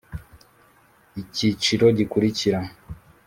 ikiciro 1.21 1.85
gikurikira 1.97 2.59